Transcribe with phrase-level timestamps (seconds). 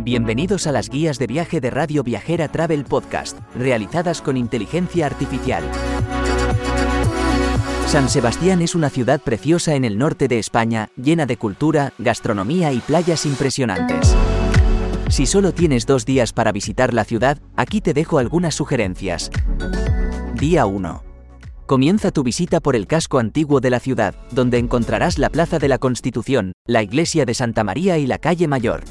[0.00, 5.62] Bienvenidos a las guías de viaje de Radio Viajera Travel Podcast, realizadas con inteligencia artificial.
[7.86, 12.72] San Sebastián es una ciudad preciosa en el norte de España, llena de cultura, gastronomía
[12.72, 14.16] y playas impresionantes.
[15.08, 19.30] Si solo tienes dos días para visitar la ciudad, aquí te dejo algunas sugerencias.
[20.34, 21.04] Día 1.
[21.66, 25.68] Comienza tu visita por el casco antiguo de la ciudad, donde encontrarás la Plaza de
[25.68, 28.82] la Constitución, la iglesia de Santa María y la calle Mayor.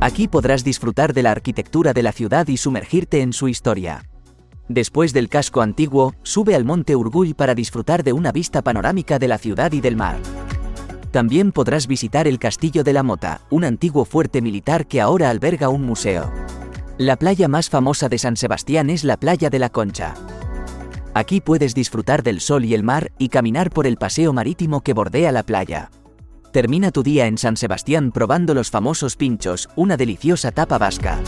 [0.00, 4.04] Aquí podrás disfrutar de la arquitectura de la ciudad y sumergirte en su historia.
[4.68, 9.26] Después del casco antiguo, sube al monte Urgull para disfrutar de una vista panorámica de
[9.26, 10.18] la ciudad y del mar.
[11.10, 15.68] También podrás visitar el Castillo de la Mota, un antiguo fuerte militar que ahora alberga
[15.68, 16.30] un museo.
[16.96, 20.14] La playa más famosa de San Sebastián es la playa de la Concha.
[21.12, 24.92] Aquí puedes disfrutar del sol y el mar y caminar por el paseo marítimo que
[24.92, 25.90] bordea la playa.
[26.52, 31.18] Termina tu día en San Sebastián probando los famosos pinchos, una deliciosa tapa vasca.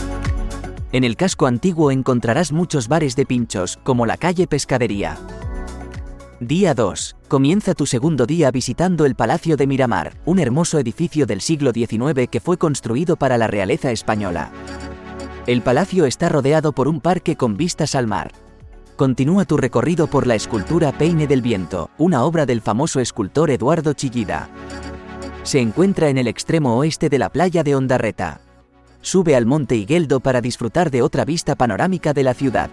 [0.91, 5.17] En el casco antiguo encontrarás muchos bares de pinchos, como la calle Pescadería.
[6.39, 7.17] Día 2.
[7.27, 12.27] Comienza tu segundo día visitando el Palacio de Miramar, un hermoso edificio del siglo XIX
[12.27, 14.51] que fue construido para la realeza española.
[15.45, 18.31] El palacio está rodeado por un parque con vistas al mar.
[18.95, 23.93] Continúa tu recorrido por la escultura Peine del Viento, una obra del famoso escultor Eduardo
[23.93, 24.49] Chillida
[25.43, 28.41] se encuentra en el extremo oeste de la playa de Ondarreta.
[29.01, 32.69] Sube al monte Higueldo para disfrutar de otra vista panorámica de la ciudad.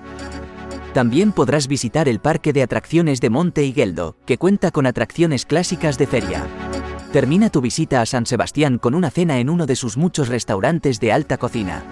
[0.92, 5.96] También podrás visitar el parque de atracciones de Monte Higueldo, que cuenta con atracciones clásicas
[5.96, 6.46] de feria.
[7.12, 11.00] Termina tu visita a San Sebastián con una cena en uno de sus muchos restaurantes
[11.00, 11.82] de alta cocina.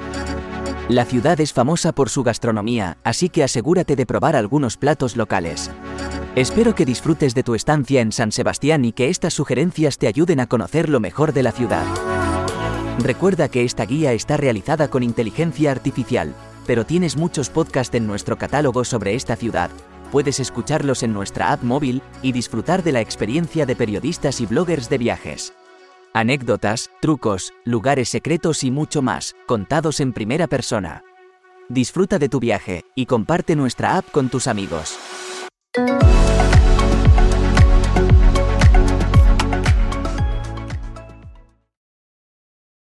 [0.88, 5.70] La ciudad es famosa por su gastronomía, así que asegúrate de probar algunos platos locales.
[6.36, 10.38] Espero que disfrutes de tu estancia en San Sebastián y que estas sugerencias te ayuden
[10.38, 11.86] a conocer lo mejor de la ciudad.
[12.98, 16.34] Recuerda que esta guía está realizada con inteligencia artificial,
[16.66, 19.70] pero tienes muchos podcasts en nuestro catálogo sobre esta ciudad.
[20.12, 24.90] Puedes escucharlos en nuestra app móvil y disfrutar de la experiencia de periodistas y bloggers
[24.90, 25.54] de viajes.
[26.12, 31.02] Anécdotas, trucos, lugares secretos y mucho más, contados en primera persona.
[31.70, 34.98] Disfruta de tu viaje y comparte nuestra app con tus amigos.